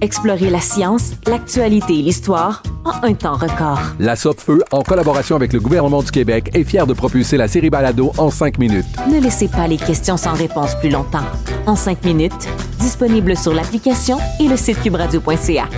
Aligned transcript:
Explorez 0.00 0.50
la 0.50 0.60
science, 0.60 1.12
l'actualité 1.26 1.98
et 1.98 2.02
l'histoire 2.02 2.62
en 2.84 3.04
un 3.04 3.14
temps 3.14 3.36
record. 3.36 3.80
La 3.98 4.14
Feu, 4.14 4.62
en 4.70 4.82
collaboration 4.82 5.34
avec 5.34 5.52
le 5.52 5.58
gouvernement 5.58 6.02
du 6.02 6.10
Québec, 6.12 6.50
est 6.54 6.62
fière 6.62 6.86
de 6.86 6.94
propulser 6.94 7.36
la 7.36 7.48
série 7.48 7.68
Balado 7.68 8.12
en 8.16 8.30
cinq 8.30 8.58
minutes. 8.58 8.86
Ne 9.10 9.20
laissez 9.20 9.48
pas 9.48 9.66
les 9.66 9.76
questions 9.76 10.16
sans 10.16 10.34
réponse 10.34 10.76
plus 10.76 10.90
longtemps. 10.90 11.24
En 11.66 11.74
cinq 11.74 12.04
minutes, 12.04 12.48
disponible 12.78 13.36
sur 13.36 13.52
l'application 13.52 14.18
et 14.38 14.46
le 14.46 14.56
site 14.56 14.80
cubradio.ca. 14.82 15.68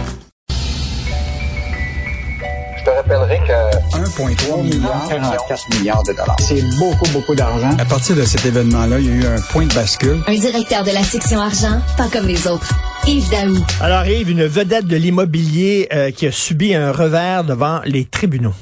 Je 2.78 2.84
te 2.84 2.90
rappellerai 2.90 3.38
que 3.46 3.96
1,3 3.98 4.62
milliard, 4.62 5.06
44 5.08 5.78
milliards 5.78 6.02
de 6.02 6.12
dollars. 6.12 6.36
c'est 6.40 6.62
beaucoup, 6.78 7.08
beaucoup 7.12 7.34
d'argent. 7.34 7.70
À 7.78 7.84
partir 7.86 8.16
de 8.16 8.24
cet 8.24 8.44
événement-là, 8.44 8.98
il 8.98 9.06
y 9.06 9.10
a 9.10 9.14
eu 9.14 9.27
un 9.27 9.40
point 9.52 9.66
de 9.66 9.74
bascule. 9.74 10.22
Un 10.27 10.34
directeur 10.34 10.84
de 10.84 10.90
la 10.90 11.02
section 11.02 11.40
argent, 11.40 11.80
pas 11.96 12.08
comme 12.08 12.27
les 12.27 12.46
autres. 12.46 12.74
Yves 13.06 13.30
Daou. 13.30 13.56
Alors 13.80 14.06
Yves, 14.06 14.30
une 14.30 14.44
vedette 14.46 14.86
de 14.86 14.96
l'immobilier 14.96 15.88
euh, 15.92 16.10
qui 16.10 16.26
a 16.26 16.32
subi 16.32 16.74
un 16.74 16.92
revers 16.92 17.44
devant 17.44 17.80
les 17.84 18.04
tribunaux. 18.04 18.54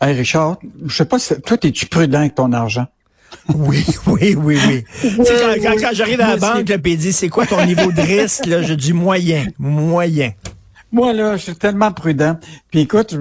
Hey 0.00 0.12
Richard, 0.14 0.58
je 0.86 0.94
sais 0.94 1.04
pas, 1.06 1.18
si- 1.18 1.40
toi, 1.40 1.56
es-tu 1.62 1.86
prudent 1.86 2.18
avec 2.18 2.34
ton 2.34 2.52
argent? 2.52 2.86
Oui, 3.54 3.84
oui, 4.06 4.34
oui, 4.36 4.58
oui. 4.68 4.84
Quand, 5.02 5.08
oui. 5.22 5.60
quand- 5.62 5.74
quand 5.80 5.90
j'arrive 5.94 6.20
à 6.20 6.28
la 6.28 6.36
banque, 6.36 6.70
il 6.84 6.96
dit, 6.98 7.12
c'est 7.12 7.28
quoi 7.28 7.46
ton 7.46 7.64
niveau 7.64 7.90
de 7.92 8.00
risque? 8.00 8.46
Là, 8.46 8.62
je 8.62 8.74
dis 8.74 8.92
moyen, 8.92 9.46
moyen. 9.58 10.32
Moi, 10.92 11.12
là, 11.12 11.36
je 11.36 11.42
suis 11.42 11.56
tellement 11.56 11.92
prudent. 11.92 12.38
Puis 12.70 12.80
écoute, 12.80 13.14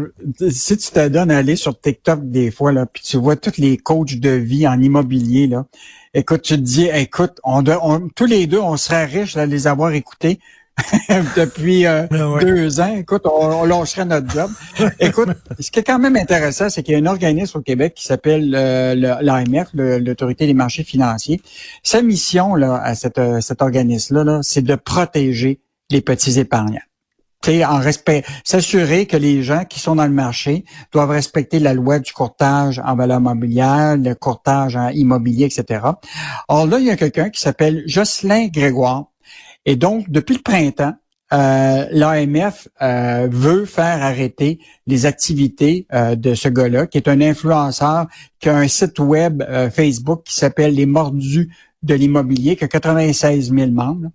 si 0.50 0.78
tu 0.78 0.92
te 0.92 1.08
donnes 1.08 1.32
à 1.32 1.38
aller 1.38 1.56
sur 1.56 1.80
TikTok 1.80 2.30
des 2.30 2.52
fois, 2.52 2.72
là, 2.72 2.86
puis 2.86 3.04
tu 3.04 3.18
vois 3.18 3.36
tous 3.36 3.58
les 3.58 3.78
coachs 3.78 4.16
de 4.20 4.30
vie 4.30 4.68
en 4.68 4.80
immobilier, 4.80 5.48
là, 5.48 5.66
écoute, 6.14 6.44
tu 6.44 6.56
te 6.56 6.62
dis, 6.62 6.88
écoute, 6.94 7.40
on, 7.44 7.62
doit- 7.64 7.80
on- 7.86 8.08
tous 8.16 8.26
les 8.28 8.48
deux, 8.48 8.60
on 8.60 8.78
serait 8.78 9.06
riches 9.06 9.36
de 9.36 9.42
les 9.42 9.68
avoir 9.68 9.92
écoutés 9.92 10.40
depuis 11.36 11.86
euh, 11.86 12.06
Ah 12.12 12.30
ouais. 12.32 12.46
deux 12.46 12.80
ans. 12.82 12.96
Écoute, 12.96 13.24
on, 13.26 13.30
on 13.46 13.64
lâcherait 13.66 14.06
notre 14.06 14.30
job. 14.30 14.52
écoute, 15.00 15.30
ce 15.60 15.72
qui 15.72 15.80
est 15.80 15.84
quand 15.84 16.00
même 16.00 16.16
intéressant, 16.18 16.70
c'est 16.70 16.84
qu'il 16.84 16.94
y 16.94 16.96
a 16.98 17.00
un 17.00 17.06
organisme 17.06 17.58
au 17.58 17.62
Québec 17.62 17.94
qui 17.96 18.04
s'appelle 18.06 18.54
euh, 18.56 18.94
l'AMF, 19.22 19.70
l'Autorité 19.74 20.46
des 20.48 20.54
marchés 20.54 20.84
financiers. 20.84 21.42
Sa 21.82 22.02
mission, 22.02 22.56
là, 22.56 22.76
à 22.76 22.94
cette, 22.94 23.18
euh, 23.18 23.42
cet 23.42 23.62
organisme-là, 23.62 24.24
là, 24.24 24.40
c'est 24.44 24.62
de 24.64 24.76
protéger 24.76 25.60
les 25.90 26.02
petits 26.02 26.40
épargnants. 26.40 26.80
En 27.48 27.78
respect, 27.78 28.24
s'assurer 28.44 29.06
que 29.06 29.18
les 29.18 29.44
gens 29.44 29.66
qui 29.66 29.80
sont 29.80 29.96
dans 29.96 30.06
le 30.08 30.12
marché 30.12 30.66
doivent 30.92 31.12
respecter 31.12 31.60
la 31.60 31.76
loi 31.76 32.00
du 32.00 32.12
courtage 32.12 32.82
en 32.84 32.96
valeur 32.96 33.22
mobilière, 33.22 33.98
le 33.98 34.16
courtage 34.16 34.76
en 34.76 34.90
immobilier, 34.90 35.46
etc. 35.46 35.82
Or 36.48 36.66
là, 36.66 36.80
il 36.80 36.86
y 36.86 36.90
a 36.90 36.96
quelqu'un 36.96 37.30
qui 37.30 37.40
s'appelle 37.40 37.84
Jocelyn 37.86 38.48
Grégoire. 38.48 39.12
Et 39.66 39.76
donc, 39.76 40.10
depuis 40.10 40.36
le 40.36 40.42
printemps, 40.42 40.94
euh, 41.34 41.88
l'AMF 41.92 42.68
euh, 42.82 43.28
veut 43.32 43.66
faire 43.66 44.04
arrêter 44.04 44.60
les 44.86 45.06
activités 45.06 45.88
euh, 45.94 46.16
de 46.16 46.36
ce 46.36 46.50
gars-là, 46.50 46.88
qui 46.88 46.98
est 46.98 47.08
un 47.08 47.20
influenceur, 47.22 48.06
qui 48.40 48.50
a 48.50 48.56
un 48.56 48.68
site 48.68 49.00
web 49.00 49.44
euh, 49.50 49.70
Facebook 49.70 50.24
qui 50.26 50.36
s'appelle 50.36 50.76
Les 50.76 50.86
Mordus 50.86 51.50
de 51.86 51.96
l'immobilier, 51.96 52.56
qui 52.56 52.64
a 52.64 52.68
96 52.68 53.54
000 53.54 53.72
membres. 53.72 54.10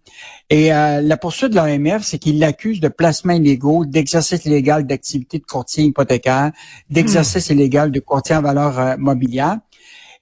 Et 0.49 0.73
euh, 0.73 1.01
la 1.01 1.17
poursuite 1.17 1.51
de 1.51 1.57
l'AMF, 1.57 2.03
c'est 2.03 2.19
qu'il 2.19 2.39
l'accuse 2.39 2.81
de 2.81 2.89
placements 2.89 3.35
illégaux, 3.35 3.85
d'exercice 3.85 4.45
illégal 4.45 4.87
d'activité 4.87 5.39
de 5.39 5.45
courtier 5.45 5.85
hypothécaire, 5.85 6.53
d'exercice 6.91 7.49
illégal 7.51 7.91
de 7.91 8.01
courtier 8.01 8.37
en 8.37 8.43
valeur 8.43 8.79
euh, 8.79 8.97
mobilière. 8.99 9.59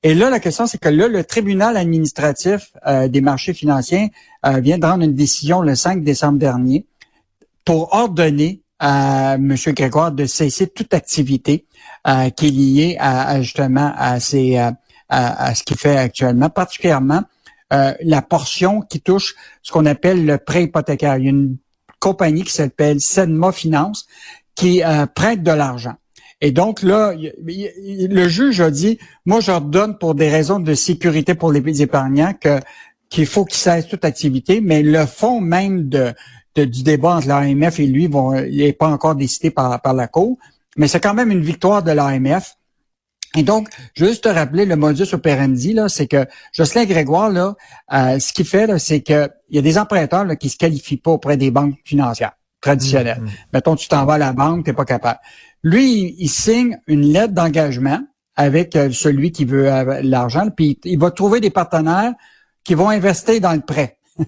Et 0.04 0.14
là, 0.14 0.30
la 0.30 0.38
question, 0.38 0.66
c'est 0.66 0.78
que 0.78 0.88
là, 0.88 1.08
le 1.08 1.24
tribunal 1.24 1.76
administratif 1.76 2.72
euh, 2.86 3.08
des 3.08 3.20
marchés 3.20 3.52
financiers 3.52 4.12
euh, 4.46 4.60
vient 4.60 4.78
de 4.78 4.86
rendre 4.86 5.02
une 5.02 5.14
décision 5.14 5.60
le 5.60 5.74
5 5.74 6.04
décembre 6.04 6.38
dernier 6.38 6.86
pour 7.64 7.92
ordonner 7.92 8.62
à 8.78 9.34
M. 9.34 9.56
Grégoire 9.68 10.12
de 10.12 10.24
cesser 10.24 10.68
toute 10.68 10.94
activité 10.94 11.66
euh, 12.06 12.30
qui 12.30 12.46
est 12.46 12.50
liée 12.50 12.96
à, 13.00 13.28
à, 13.28 13.42
justement 13.42 13.92
à, 13.96 14.20
ces, 14.20 14.56
à, 14.56 14.76
à 15.08 15.54
ce 15.56 15.64
qu'il 15.64 15.76
fait 15.76 15.96
actuellement, 15.96 16.48
particulièrement 16.48 17.22
euh, 17.72 17.92
la 18.02 18.22
portion 18.22 18.80
qui 18.80 19.00
touche 19.00 19.34
ce 19.62 19.72
qu'on 19.72 19.86
appelle 19.86 20.24
le 20.24 20.38
prêt 20.38 20.64
hypothécaire. 20.64 21.18
Il 21.18 21.24
y 21.24 21.26
a 21.26 21.30
une 21.30 21.56
compagnie 22.00 22.44
qui 22.44 22.52
s'appelle 22.52 23.00
Sedma 23.00 23.52
Finance 23.52 24.06
qui 24.54 24.82
euh, 24.82 25.06
prête 25.06 25.42
de 25.42 25.50
l'argent. 25.52 25.94
Et 26.40 26.52
donc 26.52 26.82
là, 26.82 27.12
le 27.16 28.28
juge 28.28 28.60
a 28.60 28.70
dit, 28.70 28.98
moi 29.26 29.40
j'ordonne 29.40 29.98
pour 29.98 30.14
des 30.14 30.28
raisons 30.28 30.60
de 30.60 30.74
sécurité 30.74 31.34
pour 31.34 31.50
les 31.52 31.82
épargnants 31.82 32.32
que 32.40 32.60
qu'il 33.08 33.26
faut 33.26 33.44
qu'ils 33.46 33.58
cessent 33.58 33.88
toute 33.88 34.04
activité, 34.04 34.60
mais 34.60 34.82
le 34.82 35.06
fond 35.06 35.40
même 35.40 35.88
de, 35.88 36.12
de- 36.54 36.64
du 36.66 36.82
débat 36.82 37.16
entre 37.16 37.28
l'AMF 37.28 37.80
et 37.80 37.86
lui 37.86 38.06
n'est 38.08 38.72
pas 38.74 38.88
encore 38.88 39.14
décidé 39.14 39.50
par, 39.50 39.80
par 39.80 39.94
la 39.94 40.06
Cour, 40.08 40.38
mais 40.76 40.88
c'est 40.88 41.00
quand 41.00 41.14
même 41.14 41.32
une 41.32 41.40
victoire 41.42 41.82
de 41.82 41.90
l'AMF. 41.90 42.54
Et 43.38 43.44
donc, 43.44 43.68
juste 43.94 44.24
te 44.24 44.28
rappeler 44.28 44.64
le 44.64 44.74
modus 44.74 45.14
operandi, 45.14 45.72
là, 45.72 45.88
c'est 45.88 46.08
que 46.08 46.26
Jocelyn 46.50 46.86
Grégoire, 46.86 47.30
là, 47.30 47.54
euh, 47.92 48.18
ce 48.18 48.32
qu'il 48.32 48.44
fait, 48.44 48.66
là, 48.66 48.80
c'est 48.80 49.00
que 49.00 49.30
il 49.48 49.54
y 49.54 49.58
a 49.60 49.62
des 49.62 49.78
emprunteurs 49.78 50.24
là, 50.24 50.34
qui 50.34 50.48
se 50.48 50.56
qualifient 50.56 50.96
pas 50.96 51.12
auprès 51.12 51.36
des 51.36 51.52
banques 51.52 51.76
financières 51.84 52.32
traditionnelles. 52.60 53.22
Mettons, 53.52 53.76
tu 53.76 53.86
t'en 53.86 54.04
vas 54.06 54.14
à 54.14 54.18
la 54.18 54.32
banque, 54.32 54.64
tu 54.64 54.70
n'es 54.70 54.74
pas 54.74 54.84
capable. 54.84 55.20
Lui, 55.62 56.00
il, 56.00 56.16
il 56.18 56.28
signe 56.28 56.80
une 56.88 57.02
lettre 57.12 57.32
d'engagement 57.32 58.00
avec 58.34 58.74
euh, 58.74 58.90
celui 58.90 59.30
qui 59.30 59.44
veut 59.44 59.72
euh, 59.72 60.00
l'argent, 60.02 60.48
puis 60.50 60.80
il, 60.84 60.94
il 60.94 60.98
va 60.98 61.12
trouver 61.12 61.38
des 61.38 61.50
partenaires 61.50 62.14
qui 62.64 62.74
vont 62.74 62.88
investir 62.88 63.40
dans 63.40 63.52
le 63.52 63.60
prêt. 63.60 63.98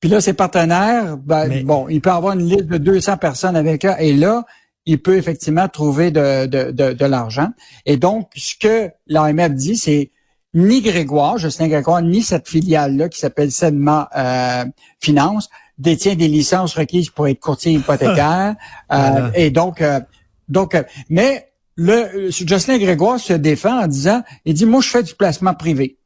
puis 0.00 0.08
là, 0.08 0.22
ces 0.22 0.32
partenaires, 0.32 1.18
ben, 1.18 1.48
Mais- 1.48 1.64
bon, 1.64 1.86
il 1.90 2.00
peut 2.00 2.10
avoir 2.10 2.32
une 2.32 2.48
liste 2.48 2.64
de 2.64 2.78
200 2.78 3.18
personnes 3.18 3.56
avec 3.56 3.84
eux, 3.84 3.92
et 3.98 4.14
là, 4.14 4.46
il 4.86 5.00
peut 5.00 5.16
effectivement 5.16 5.68
trouver 5.68 6.10
de, 6.10 6.46
de, 6.46 6.70
de, 6.70 6.92
de 6.92 7.04
l'argent. 7.04 7.50
Et 7.86 7.96
donc, 7.96 8.30
ce 8.36 8.54
que 8.56 8.90
l'AMF 9.06 9.52
dit, 9.52 9.76
c'est 9.76 10.10
ni 10.54 10.82
Grégoire, 10.82 11.38
Justin 11.38 11.68
Grégoire, 11.68 12.02
ni 12.02 12.22
cette 12.22 12.48
filiale-là 12.48 13.08
qui 13.08 13.18
s'appelle 13.18 13.50
Sedma 13.50 14.08
euh, 14.16 14.64
Finance 15.00 15.48
détient 15.78 16.14
des 16.14 16.28
licences 16.28 16.74
requises 16.74 17.10
pour 17.10 17.28
être 17.28 17.40
courtier 17.40 17.72
hypothécaire. 17.72 18.54
Euh, 18.92 19.10
Voilà. 19.10 19.38
Et 19.38 19.50
donc, 19.50 19.80
euh, 19.80 20.00
donc, 20.48 20.74
euh, 20.74 20.82
mais 21.08 21.48
le 21.76 22.30
Jocelyn 22.30 22.76
Grégoire 22.76 23.18
se 23.18 23.32
défend 23.32 23.82
en 23.82 23.86
disant, 23.86 24.22
il 24.44 24.52
dit, 24.52 24.66
moi, 24.66 24.82
je 24.82 24.88
fais 24.88 25.02
du 25.02 25.14
placement 25.14 25.54
privé. 25.54 25.96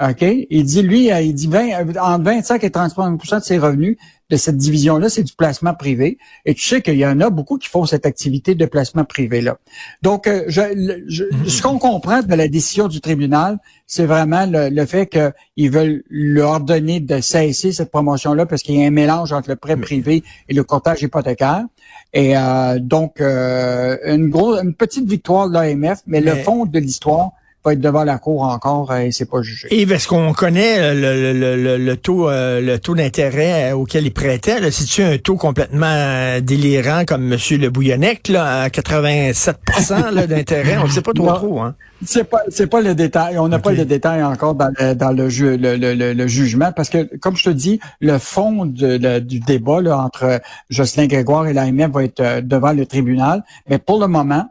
OK? 0.00 0.24
Il 0.50 0.64
dit, 0.64 0.82
lui, 0.82 1.12
euh, 1.12 1.20
il 1.20 1.34
dit 1.34 1.46
20, 1.46 1.68
euh, 1.72 1.92
entre 2.00 2.24
25 2.24 2.64
et 2.64 2.70
35% 2.70 3.38
de 3.40 3.44
ses 3.44 3.58
revenus 3.58 3.96
de 4.30 4.36
cette 4.36 4.56
division-là, 4.56 5.08
c'est 5.10 5.24
du 5.24 5.32
placement 5.34 5.74
privé. 5.74 6.16
Et 6.46 6.54
tu 6.54 6.62
sais 6.62 6.80
qu'il 6.82 6.94
y 6.96 7.04
en 7.04 7.20
a 7.20 7.30
beaucoup 7.30 7.58
qui 7.58 7.68
font 7.68 7.84
cette 7.84 8.06
activité 8.06 8.54
de 8.54 8.64
placement 8.64 9.04
privé-là. 9.04 9.58
Donc, 10.02 10.26
euh, 10.28 10.44
je, 10.46 11.02
je- 11.08 11.24
ce 11.48 11.60
qu'on 11.62 11.78
comprend 11.78 12.22
de 12.22 12.34
la 12.34 12.46
décision 12.48 12.86
du 12.88 13.00
tribunal, 13.00 13.58
c'est 13.86 14.06
vraiment 14.06 14.46
le, 14.46 14.68
le 14.70 14.86
fait 14.86 15.06
qu'ils 15.08 15.70
veulent 15.70 16.02
leur 16.08 16.60
donner 16.60 17.00
de 17.00 17.20
cesser 17.20 17.72
cette 17.72 17.90
promotion-là 17.90 18.46
parce 18.46 18.62
qu'il 18.62 18.76
y 18.76 18.84
a 18.84 18.86
un 18.86 18.90
mélange 18.90 19.32
entre 19.32 19.50
le 19.50 19.56
prêt 19.56 19.76
privé 19.76 20.22
et 20.48 20.54
le 20.54 20.62
courtage 20.64 21.02
hypothécaire. 21.02 21.64
Et 22.12 22.36
euh, 22.38 22.78
donc, 22.78 23.20
euh, 23.20 23.96
une, 24.06 24.30
grosse, 24.30 24.62
une 24.62 24.74
petite 24.74 25.08
victoire 25.08 25.48
de 25.48 25.54
l'AMF, 25.54 26.02
mais, 26.06 26.20
le 26.20 26.36
fond 26.36 26.66
de 26.66 26.78
l'histoire, 26.78 27.32
va 27.64 27.72
être 27.72 27.80
devant 27.80 28.04
la 28.04 28.18
cour 28.18 28.42
encore 28.42 28.94
et 28.94 29.12
c'est 29.12 29.28
pas 29.28 29.42
jugé. 29.42 29.68
Yves, 29.70 29.92
est-ce 29.92 30.08
qu'on 30.08 30.32
connaît 30.32 30.94
le, 30.94 31.32
le, 31.32 31.56
le, 31.56 31.76
le 31.78 31.96
taux 31.96 32.28
le 32.30 32.76
taux 32.78 32.94
d'intérêt 32.94 33.72
auquel 33.72 34.06
il 34.06 34.12
prêtait? 34.12 34.70
C'est-tu 34.70 35.02
un 35.02 35.18
taux 35.18 35.36
complètement 35.36 36.40
délirant 36.40 37.04
comme 37.04 37.32
M. 37.32 37.38
Le 37.58 37.68
Bouillonnec, 37.68 38.28
là, 38.28 38.62
à 38.62 38.68
87% 38.68 40.26
d'intérêt? 40.26 40.78
On 40.78 40.84
ne 40.84 40.90
sait 40.90 41.02
pas 41.02 41.12
trop 41.12 41.32
trop, 41.32 41.60
hein? 41.60 41.74
C'est 42.04 42.24
pas 42.24 42.40
c'est 42.48 42.66
pas 42.66 42.80
le 42.80 42.94
détail. 42.94 43.38
On 43.38 43.48
n'a 43.48 43.58
pas 43.58 43.72
le 43.72 43.84
détail 43.84 44.22
encore 44.22 44.54
dans, 44.54 44.72
dans 44.96 45.12
le, 45.12 45.28
jeu, 45.28 45.56
le, 45.56 45.76
le, 45.76 45.94
le, 45.94 46.26
jugement 46.26 46.72
parce 46.72 46.88
que 46.88 47.16
comme 47.18 47.36
je 47.36 47.44
te 47.44 47.50
dis, 47.50 47.78
le 48.00 48.16
fond 48.18 48.64
de, 48.64 49.18
du 49.18 49.40
débat 49.40 49.82
là, 49.82 49.98
entre 49.98 50.40
Jocelyn 50.70 51.06
Grégoire 51.08 51.46
et 51.46 51.52
l'AMF 51.52 51.90
va 51.90 52.04
être 52.04 52.20
euh, 52.20 52.40
devant 52.40 52.72
le 52.72 52.86
tribunal. 52.86 53.44
Mais 53.68 53.78
pour 53.78 54.00
le 54.00 54.06
moment, 54.06 54.50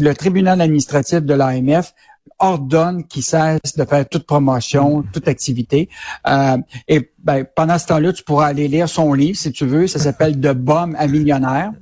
le 0.00 0.12
tribunal 0.12 0.60
administratif 0.60 1.20
de 1.20 1.34
l'AMF 1.34 1.94
ordonne 2.38 3.04
qu'il 3.04 3.22
cesse 3.22 3.76
de 3.76 3.84
faire 3.84 4.08
toute 4.08 4.26
promotion, 4.26 5.04
toute 5.12 5.28
activité. 5.28 5.88
Euh, 6.26 6.58
et 6.88 7.10
ben, 7.22 7.44
pendant 7.54 7.78
ce 7.78 7.86
temps-là, 7.86 8.12
tu 8.12 8.24
pourras 8.24 8.46
aller 8.46 8.68
lire 8.68 8.88
son 8.88 9.12
livre 9.14 9.38
si 9.38 9.52
tu 9.52 9.66
veux. 9.66 9.86
Ça 9.86 9.98
s'appelle 9.98 10.40
De 10.40 10.52
Bum 10.52 10.96
à 10.98 11.06
millionnaire. 11.06 11.72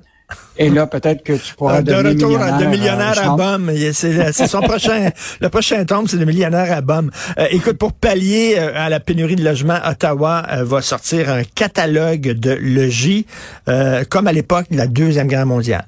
Et 0.57 0.69
là, 0.69 0.87
peut-être 0.87 1.23
que 1.23 1.33
tu 1.33 1.55
pourras 1.55 1.83
de 1.83 1.93
retour 1.93 2.39
de 2.39 2.67
millionnaire 2.67 3.31
à 3.33 3.37
Bum. 3.37 3.71
C'est 3.93 4.47
son 4.47 4.61
prochain, 4.61 5.11
le 5.41 5.49
prochain 5.49 5.85
tome, 5.85 6.07
c'est 6.07 6.19
de 6.19 6.25
millionnaire 6.25 6.71
à 6.73 6.81
Bum. 6.81 7.11
Euh, 7.39 7.47
écoute, 7.51 7.79
pour 7.79 7.93
pallier 7.93 8.57
euh, 8.59 8.73
à 8.75 8.89
la 8.91 9.01
pénurie 9.01 9.37
de 9.37 9.45
logements, 9.45 9.79
Ottawa 9.85 10.45
euh, 10.51 10.65
va 10.65 10.83
sortir 10.83 11.31
un 11.31 11.43
catalogue 11.45 12.33
de 12.33 12.53
logis, 12.53 13.27
comme 14.09 14.27
à 14.27 14.33
l'époque 14.33 14.67
de 14.71 14.77
la 14.77 14.87
deuxième 14.87 15.29
guerre 15.29 15.47
mondiale. 15.47 15.87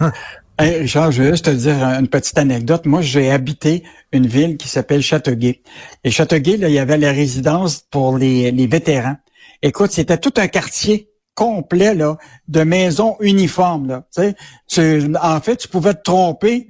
hey 0.58 0.78
Richard, 0.78 1.12
je 1.12 1.22
vais 1.22 1.30
juste 1.30 1.44
te 1.44 1.50
dire 1.50 1.82
une 1.82 2.08
petite 2.08 2.38
anecdote. 2.38 2.86
Moi, 2.86 3.02
j'ai 3.02 3.30
habité 3.30 3.82
une 4.12 4.26
ville 4.26 4.56
qui 4.56 4.68
s'appelle 4.68 5.02
Châteauguay. 5.02 5.62
Et 6.04 6.10
Châteauguay, 6.10 6.56
là, 6.56 6.68
il 6.68 6.74
y 6.74 6.78
avait 6.78 6.98
la 6.98 7.12
résidence 7.12 7.84
pour 7.90 8.16
les, 8.16 8.50
les 8.50 8.66
vétérans. 8.66 9.16
Écoute, 9.62 9.92
c'était 9.92 10.18
tout 10.18 10.32
un 10.36 10.48
quartier 10.48 11.10
complet 11.34 11.94
là, 11.94 12.16
de 12.48 12.62
maisons 12.62 13.16
uniformes. 13.20 13.88
Là. 13.88 14.32
Tu, 14.68 15.14
en 15.22 15.40
fait, 15.40 15.56
tu 15.56 15.68
pouvais 15.68 15.94
te 15.94 16.02
tromper. 16.02 16.68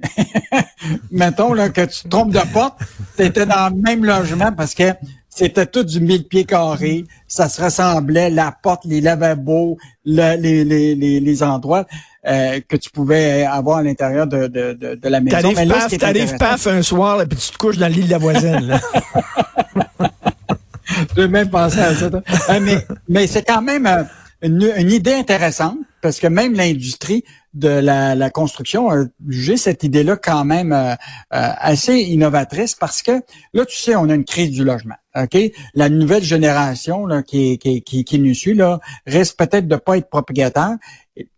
Mettons 1.11 1.53
là, 1.53 1.69
que 1.69 1.81
tu 1.81 2.03
te 2.03 2.07
trompes 2.09 2.33
de 2.33 2.53
porte, 2.53 2.77
tu 3.15 3.23
étais 3.23 3.45
dans 3.45 3.73
le 3.73 3.81
même 3.81 4.03
logement 4.03 4.51
parce 4.51 4.75
que 4.75 4.91
c'était 5.29 5.67
tout 5.67 5.83
du 5.83 6.01
mille 6.01 6.27
pieds 6.27 6.45
carrés. 6.45 7.05
Ça 7.27 7.47
se 7.47 7.61
ressemblait, 7.61 8.29
la 8.29 8.51
porte, 8.51 8.83
les 8.85 9.01
lavabos, 9.01 9.77
les, 10.03 10.35
les, 10.35 10.65
les, 10.65 11.19
les, 11.19 11.43
endroits 11.43 11.85
euh, 12.27 12.59
que 12.67 12.75
tu 12.75 12.89
pouvais 12.89 13.43
avoir 13.43 13.77
à 13.77 13.83
l'intérieur 13.83 14.27
de, 14.27 14.47
de, 14.47 14.73
de, 14.73 15.09
la 15.09 15.21
maison. 15.21 15.53
T'arrives 15.53 15.69
paf, 15.69 15.97
t'arrives 15.97 16.37
paf 16.37 16.67
un 16.67 16.81
soir, 16.81 17.21
et 17.21 17.25
puis 17.25 17.37
tu 17.37 17.51
te 17.51 17.57
couches 17.57 17.77
dans 17.77 17.87
l'île 17.87 18.07
de 18.07 18.11
la 18.11 18.17
voisine. 18.17 18.79
J'ai 21.15 21.27
même 21.27 21.49
pensé 21.49 21.79
à 21.79 21.95
ça. 21.95 22.05
Euh, 22.05 22.59
mais 22.61 22.85
mais 23.07 23.27
c'est 23.27 23.43
quand 23.43 23.61
même... 23.61 23.85
Euh, 23.85 24.03
une, 24.41 24.91
idée 24.91 25.13
intéressante 25.13 25.77
parce 26.01 26.19
que 26.19 26.27
même 26.27 26.53
l'industrie 26.53 27.23
de 27.57 27.69
la, 27.69 28.29
construction 28.29 28.89
a 28.89 29.05
jugé 29.27 29.57
cette 29.57 29.83
idée-là 29.83 30.15
quand 30.17 30.45
même 30.45 30.71
euh, 30.71 30.91
euh, 30.91 30.95
assez 31.31 31.95
innovatrice 31.95 32.75
parce 32.75 33.01
que 33.01 33.21
là, 33.53 33.65
tu 33.65 33.77
sais, 33.77 33.95
on 33.95 34.09
a 34.09 34.15
une 34.15 34.25
crise 34.25 34.51
du 34.51 34.63
logement. 34.63 34.95
La 35.73 35.89
nouvelle 35.89 36.23
génération 36.23 37.07
là, 37.07 37.23
qui, 37.23 37.57
qui, 37.57 37.81
qui, 37.81 38.03
qui 38.05 38.19
nous 38.19 38.35
suit 38.35 38.53
là 38.53 38.79
risque 39.07 39.35
peut-être 39.37 39.67
de 39.67 39.75
pas 39.75 39.97
être 39.97 40.09
propriétaire 40.09 40.75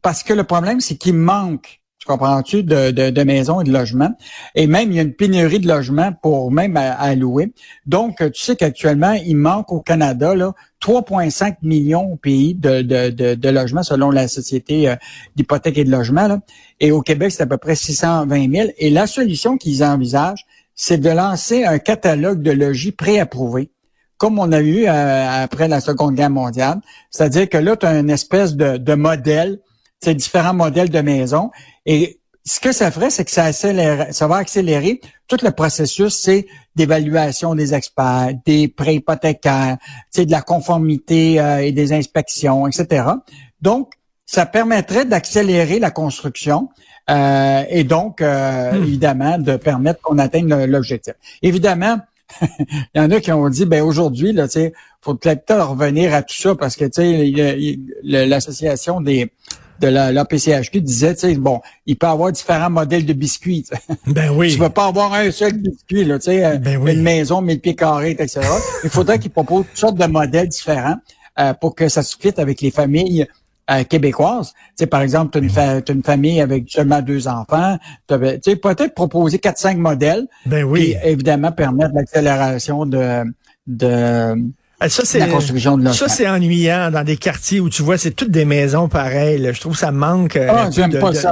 parce 0.01 0.21
que 0.23 0.33
le 0.33 0.43
problème 0.43 0.81
c'est 0.81 0.97
qu'il 0.97 1.13
manque 1.13 1.78
tu 1.99 2.07
comprends-tu, 2.07 2.63
de, 2.63 2.91
de, 2.91 3.09
de, 3.09 3.23
maisons 3.23 3.59
et 3.59 3.65
de 3.65 3.73
logements. 3.73 4.11
Et 4.55 4.67
même, 4.67 4.89
il 4.91 4.95
y 4.95 4.99
a 4.99 5.01
une 5.01 5.13
pénurie 5.13 5.59
de 5.59 5.67
logements 5.67 6.13
pour 6.13 6.49
même 6.49 6.77
à, 6.77 7.13
louer. 7.13 7.53
Donc, 7.85 8.17
tu 8.19 8.41
sais 8.41 8.55
qu'actuellement, 8.55 9.11
il 9.11 9.35
manque 9.35 9.73
au 9.73 9.81
Canada 9.81 10.33
là 10.33 10.53
3,5 10.81 11.57
millions 11.61 12.13
au 12.13 12.15
pays 12.15 12.55
de, 12.55 12.81
de, 12.81 13.35
de, 13.35 13.49
logements 13.49 13.83
selon 13.83 14.11
la 14.11 14.29
Société 14.29 14.87
euh, 14.87 14.95
d'hypothèque 15.35 15.77
et 15.77 15.83
de 15.83 15.91
logement. 15.91 16.29
Là. 16.29 16.39
Et 16.79 16.91
au 16.93 17.01
Québec, 17.01 17.31
c'est 17.31 17.43
à 17.43 17.47
peu 17.47 17.57
près 17.57 17.75
620 17.75 18.49
000. 18.49 18.69
Et 18.77 18.89
la 18.89 19.05
solution 19.05 19.57
qu'ils 19.57 19.83
envisagent, 19.83 20.45
c'est 20.75 20.99
de 20.99 21.09
lancer 21.09 21.65
un 21.65 21.79
catalogue 21.79 22.41
de 22.41 22.51
logis 22.51 22.93
préapprouvés 22.93 23.71
comme 24.17 24.37
on 24.37 24.51
a 24.51 24.59
eu 24.59 24.85
euh, 24.85 25.43
après 25.43 25.69
la 25.69 25.79
Seconde 25.79 26.15
Guerre 26.15 26.29
mondiale. 26.29 26.81
C'est-à-dire 27.09 27.47
que 27.47 27.57
là, 27.57 27.77
tu 27.77 27.85
as 27.85 27.97
une 27.97 28.09
espèce 28.09 28.55
de, 28.55 28.75
de 28.75 28.93
modèle 28.93 29.59
c'est 29.99 30.15
différents 30.15 30.53
modèles 30.53 30.89
de 30.89 31.01
maisons. 31.01 31.51
Et 31.85 32.19
ce 32.45 32.59
que 32.59 32.71
ça 32.71 32.89
ferait, 32.89 33.09
c'est 33.09 33.25
que 33.25 33.31
ça, 33.31 33.45
accélère, 33.45 34.07
ça 34.11 34.27
va 34.27 34.37
accélérer 34.37 35.01
tout 35.27 35.37
le 35.43 35.51
processus, 35.51 36.15
c'est 36.15 36.47
d'évaluation 36.75 37.53
des 37.53 37.73
experts, 37.73 38.31
des 38.45 38.67
prêts 38.67 38.95
hypothécaires, 38.95 39.77
de 40.15 40.31
la 40.31 40.41
conformité 40.41 41.39
euh, 41.39 41.59
et 41.59 41.71
des 41.71 41.93
inspections, 41.93 42.67
etc. 42.67 43.05
Donc, 43.61 43.93
ça 44.25 44.45
permettrait 44.45 45.05
d'accélérer 45.05 45.79
la 45.79 45.91
construction 45.91 46.69
euh, 47.09 47.63
et 47.69 47.83
donc, 47.83 48.21
euh, 48.21 48.71
hmm. 48.71 48.83
évidemment, 48.83 49.37
de 49.37 49.57
permettre 49.57 50.01
qu'on 50.01 50.17
atteigne 50.17 50.65
l'objectif. 50.65 51.13
Évidemment, 51.41 51.99
il 52.41 52.77
y 52.95 52.99
en 52.99 53.09
a 53.11 53.19
qui 53.19 53.31
ont 53.31 53.49
dit, 53.49 53.65
ben 53.65 53.81
aujourd'hui, 53.81 54.31
là, 54.31 54.47
tu 54.47 54.71
faut 55.01 55.15
peut-être 55.15 55.55
revenir 55.55 56.13
à 56.13 56.21
tout 56.21 56.35
ça 56.35 56.55
parce 56.55 56.75
que, 56.75 56.85
tu 56.85 57.01
sais, 57.01 57.79
l'association 58.03 59.01
des 59.01 59.31
de 59.79 59.87
la, 59.87 60.11
la 60.11 60.25
PCHQ 60.25 60.81
disait, 60.81 61.13
tu 61.15 61.21
sais, 61.21 61.35
bon, 61.35 61.61
il 61.85 61.97
peut 61.97 62.07
avoir 62.07 62.31
différents 62.31 62.69
modèles 62.69 63.05
de 63.05 63.13
biscuits. 63.13 63.65
Ben 64.07 64.31
oui. 64.31 64.53
tu 64.53 64.59
vas 64.59 64.69
pas 64.69 64.87
avoir 64.87 65.13
un 65.13 65.31
seul 65.31 65.53
biscuit, 65.53 66.03
là, 66.03 66.19
tu 66.19 66.25
sais, 66.25 66.45
euh, 66.45 66.57
ben 66.57 66.85
une 66.87 67.01
maison, 67.01 67.41
mille 67.41 67.59
pieds 67.59 67.75
carrés, 67.75 68.11
etc. 68.11 68.41
il 68.83 68.89
faudrait 68.89 69.19
qu'il 69.19 69.31
propose 69.31 69.65
toutes 69.67 69.77
sortes 69.77 69.97
de 69.97 70.05
modèles 70.05 70.49
différents 70.49 70.97
euh, 71.39 71.53
pour 71.53 71.75
que 71.75 71.87
ça 71.89 72.03
se 72.03 72.15
fitte 72.19 72.39
avec 72.39 72.61
les 72.61 72.71
familles 72.71 73.27
euh, 73.71 73.83
québécoises. 73.83 74.53
Tu 74.53 74.73
sais, 74.77 74.87
par 74.87 75.01
exemple, 75.01 75.39
tu 75.39 75.59
as, 75.59 75.81
une, 75.89 76.03
famille 76.03 76.41
avec 76.41 76.65
seulement 76.69 77.01
deux 77.01 77.27
enfants. 77.27 77.77
Tu 78.07 78.15
sais, 78.43 78.55
peut-être 78.55 78.93
proposer 78.95 79.39
quatre, 79.39 79.59
cinq 79.59 79.77
modèles. 79.77 80.27
Ben 80.45 80.63
oui. 80.63 80.95
Et 81.03 81.11
évidemment 81.11 81.51
permettre 81.51 81.93
l'accélération 81.93 82.85
de, 82.85 83.23
de 83.67 84.35
ça, 84.87 85.03
c'est, 85.03 85.19
Ça, 85.91 86.07
c'est 86.07 86.29
ennuyant 86.29 86.89
dans 86.89 87.03
des 87.03 87.17
quartiers 87.17 87.59
où 87.59 87.69
tu 87.69 87.81
vois, 87.81 87.97
c'est 87.97 88.11
toutes 88.11 88.31
des 88.31 88.45
maisons 88.45 88.87
pareilles. 88.87 89.49
Je 89.53 89.59
trouve 89.59 89.73
que 89.73 89.79
ça 89.79 89.91
manque 89.91 90.37
euh, 90.37 90.47
ah, 90.49 90.69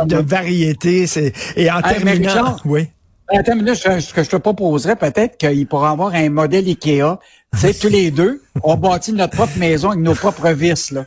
de, 0.05 0.17
variété. 0.17 1.07
C'est, 1.07 1.31
et 1.55 1.71
en 1.71 1.81
terminant, 1.81 2.57
oui. 2.65 2.89
En 3.29 3.43
terminant, 3.43 3.73
ce 3.75 4.13
que 4.13 4.23
je 4.23 4.29
te 4.29 4.35
proposerais, 4.37 4.95
peut-être 4.95 5.37
qu'il 5.37 5.67
pourrait 5.67 5.89
avoir 5.89 6.13
un 6.13 6.29
modèle 6.29 6.65
Ikea. 6.67 7.19
Tu 7.53 7.59
sais, 7.59 7.73
tous 7.73 7.87
les 7.87 8.11
deux, 8.11 8.41
on 8.63 8.75
bâtit 8.75 9.13
notre 9.13 9.35
propre 9.35 9.57
maison 9.57 9.91
avec 9.91 10.01
nos 10.01 10.13
propres 10.13 10.49
vis, 10.49 10.91
là. 10.91 11.05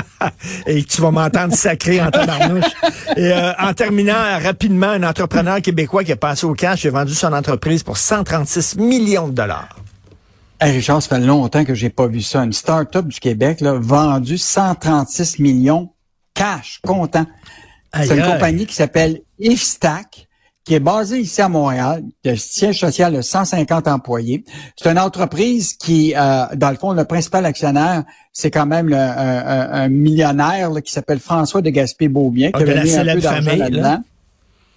Et 0.66 0.82
tu 0.84 1.02
vas 1.02 1.10
m'entendre 1.10 1.54
sacré 1.54 2.00
en 2.00 2.10
tabarnouche. 2.10 2.72
Et 3.16 3.32
euh, 3.32 3.52
en 3.58 3.74
terminant 3.74 4.38
rapidement, 4.42 4.88
un 4.88 5.02
entrepreneur 5.02 5.60
québécois 5.60 6.04
qui 6.04 6.12
est 6.12 6.16
passé 6.16 6.46
au 6.46 6.54
cash, 6.54 6.86
a 6.86 6.90
vendu 6.90 7.14
son 7.14 7.32
entreprise 7.32 7.82
pour 7.82 7.96
136 7.96 8.76
millions 8.76 9.26
de 9.26 9.34
dollars. 9.34 9.81
Hey 10.64 10.70
Richard, 10.70 11.02
ça 11.02 11.16
fait 11.16 11.20
longtemps 11.20 11.64
que 11.64 11.74
j'ai 11.74 11.90
pas 11.90 12.06
vu 12.06 12.22
ça. 12.22 12.44
Une 12.44 12.52
start-up 12.52 13.08
du 13.08 13.18
Québec, 13.18 13.60
là, 13.60 13.72
vendu 13.72 14.38
136 14.38 15.40
millions 15.40 15.90
cash, 16.34 16.78
comptant. 16.86 17.26
C'est 17.92 18.16
une 18.16 18.22
compagnie 18.22 18.64
qui 18.64 18.74
s'appelle 18.76 19.22
Ifstack, 19.40 20.28
qui 20.64 20.74
est 20.74 20.80
basée 20.80 21.18
ici 21.18 21.42
à 21.42 21.48
Montréal, 21.48 22.04
le 22.24 22.36
siège 22.36 22.78
social 22.78 23.12
de 23.12 23.22
150 23.22 23.88
employés. 23.88 24.44
C'est 24.76 24.88
une 24.88 25.00
entreprise 25.00 25.72
qui, 25.72 26.14
euh, 26.16 26.44
dans 26.54 26.70
le 26.70 26.76
fond, 26.76 26.92
le 26.92 27.06
principal 27.06 27.44
actionnaire, 27.44 28.04
c'est 28.32 28.52
quand 28.52 28.66
même 28.66 28.92
un, 28.92 29.88
millionnaire 29.88 30.70
qui 30.84 30.92
s'appelle 30.92 31.18
François 31.18 31.60
de 31.60 31.70
Gaspé-Beaubien, 31.70 32.52
qui 32.52 32.62
a 32.62 32.84
mis 32.84 32.94
un 32.94 33.14
peu 33.14 33.20
d'argent 33.20 33.56
là-dedans. 33.56 34.04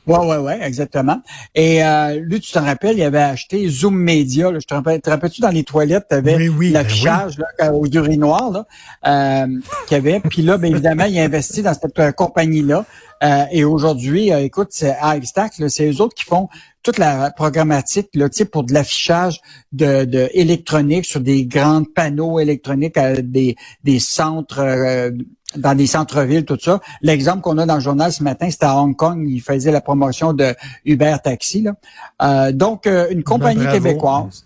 Ouais, 0.08 0.20
ouais, 0.20 0.38
ouais, 0.38 0.60
exactement. 0.62 1.22
Et 1.56 1.84
euh, 1.84 2.20
lui, 2.20 2.40
tu 2.40 2.52
te 2.52 2.60
rappelles, 2.60 2.98
il 2.98 3.04
avait 3.04 3.22
acheté 3.22 3.68
Zoom 3.68 3.96
Media. 3.96 4.52
je 4.54 4.66
te 4.66 4.74
rappelle, 4.74 5.02
te 5.02 5.10
rappelles-tu 5.10 5.42
dans 5.42 5.50
les 5.50 5.64
toilettes, 5.64 6.06
tu 6.10 6.16
avais 6.16 6.48
oui, 6.48 6.70
l'affichage 6.70 7.38
ben 7.58 7.72
aux 7.72 7.88
urinoirs 7.88 8.52
là, 8.52 8.66
euh, 9.08 9.48
qu'il 9.88 9.98
y 9.98 10.00
avait. 10.00 10.20
Puis 10.20 10.44
là, 10.44 10.58
bien 10.58 10.72
évidemment, 10.72 11.06
il 11.06 11.18
a 11.20 11.24
investi 11.24 11.64
dans 11.64 11.74
cette 11.74 11.98
euh, 12.00 12.12
compagnie-là. 12.12 12.86
Euh, 13.24 13.46
et 13.52 13.64
aujourd'hui, 13.64 14.32
euh, 14.32 14.40
écoute, 14.40 14.68
c'est 14.72 14.96
Hivestack, 15.02 15.54
c'est 15.70 15.92
eux 15.92 16.02
autres 16.02 16.16
qui 16.16 16.26
font 16.26 16.50
toute 16.84 17.00
la 17.00 17.32
programmatique 17.32 18.10
là, 18.14 18.28
pour 18.52 18.64
de 18.64 18.74
l'affichage 18.74 19.42
de, 19.72 20.06
de, 20.06 20.30
électronique 20.34 21.06
sur 21.06 21.20
des 21.20 21.46
grands 21.46 21.84
panneaux 21.84 22.40
électroniques 22.40 22.98
à 22.98 23.16
des, 23.16 23.56
des 23.84 23.98
centres 23.98 25.12
dans 25.58 25.76
des 25.76 25.88
centres-villes, 25.88 26.46
tout 26.46 26.58
ça. 26.60 26.80
L'exemple 27.02 27.42
qu'on 27.42 27.58
a 27.58 27.66
dans 27.66 27.76
le 27.76 27.82
journal 27.82 28.12
ce 28.12 28.24
matin, 28.24 28.50
c'était 28.50 28.66
à 28.66 28.76
Hong 28.78 28.96
Kong, 28.96 29.26
il 29.28 29.42
faisait 29.42 29.72
la 29.72 29.82
promotion 29.82 30.34
de 30.34 30.56
Uber 30.86 31.16
Taxi. 31.24 31.62
Là. 31.62 31.76
Euh, 32.22 32.52
donc, 32.52 32.88
euh, 32.88 33.08
une 33.12 33.24
compagnie 33.24 33.66
ben, 33.66 33.72
québécoise 33.72 34.46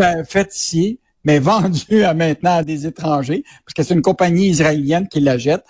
euh, 0.00 0.24
faite 0.24 0.54
ici, 0.54 0.98
mais 1.24 1.38
vendue 1.40 2.04
à 2.04 2.14
maintenant 2.14 2.56
à 2.56 2.62
des 2.62 2.86
étrangers, 2.86 3.44
parce 3.64 3.74
que 3.74 3.82
c'est 3.82 3.94
une 3.94 4.02
compagnie 4.02 4.48
israélienne 4.48 5.08
qui 5.08 5.20
la 5.20 5.38
jette. 5.38 5.64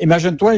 Imagine-toi, 0.00 0.54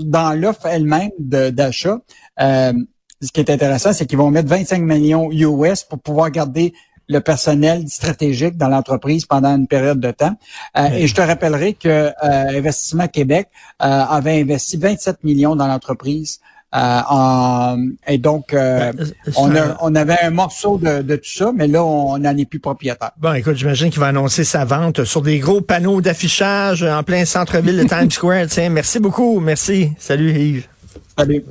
dans 0.00 0.32
l'offre 0.38 0.66
elle-même 0.66 1.10
d'achat, 1.18 1.98
ce 2.38 3.32
qui 3.32 3.40
est 3.40 3.50
intéressant, 3.50 3.92
c'est 3.92 4.06
qu'ils 4.06 4.18
vont 4.18 4.30
mettre 4.30 4.48
25 4.48 4.82
millions 4.82 5.30
US 5.32 5.84
pour 5.84 5.98
pouvoir 5.98 6.30
garder 6.30 6.74
le 7.08 7.20
personnel 7.20 7.88
stratégique 7.88 8.56
dans 8.56 8.68
l'entreprise 8.68 9.26
pendant 9.26 9.56
une 9.56 9.66
période 9.66 10.00
de 10.00 10.10
temps. 10.10 10.36
Euh, 10.76 10.88
et 10.88 11.06
je 11.06 11.14
te 11.14 11.20
rappellerai 11.20 11.74
que 11.74 11.88
euh, 11.88 12.12
Investissement 12.22 13.08
Québec 13.08 13.48
euh, 13.82 13.86
avait 13.86 14.40
investi 14.40 14.76
27 14.76 15.22
millions 15.24 15.56
dans 15.56 15.66
l'entreprise. 15.66 16.40
En, 16.78 17.78
et 18.06 18.18
donc, 18.18 18.54
on, 18.54 19.56
a, 19.56 19.76
on, 19.80 19.94
avait 19.94 20.18
un 20.20 20.28
morceau 20.28 20.76
de, 20.76 21.00
de, 21.00 21.16
tout 21.16 21.30
ça, 21.30 21.50
mais 21.54 21.68
là, 21.68 21.82
on 21.82 22.18
n'en 22.18 22.36
est 22.36 22.44
plus 22.44 22.58
propriétaire. 22.58 23.12
Bon, 23.16 23.32
écoute, 23.32 23.56
j'imagine 23.56 23.88
qu'il 23.88 24.00
va 24.00 24.08
annoncer 24.08 24.44
sa 24.44 24.66
vente 24.66 25.04
sur 25.04 25.22
des 25.22 25.38
gros 25.38 25.62
panneaux 25.62 26.02
d'affichage 26.02 26.82
en 26.82 27.02
plein 27.02 27.24
centre-ville 27.24 27.78
de 27.78 27.84
Times 27.84 28.10
Square. 28.10 28.46
Tiens, 28.50 28.68
merci 28.68 28.98
beaucoup. 28.98 29.40
Merci. 29.40 29.92
Salut 29.98 30.32
Yves. 30.32 30.68
Salut. 31.16 31.44